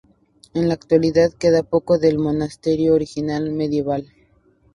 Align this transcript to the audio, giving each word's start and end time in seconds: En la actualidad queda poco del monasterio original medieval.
En 0.55 0.67
la 0.67 0.73
actualidad 0.73 1.31
queda 1.33 1.61
poco 1.61 1.99
del 1.99 2.17
monasterio 2.17 2.95
original 2.95 3.51
medieval. 3.51 4.11